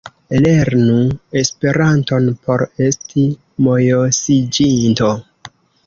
[0.43, 0.95] Lernu
[1.41, 3.29] Esperanton por esti
[3.69, 5.17] mojosiĝinto!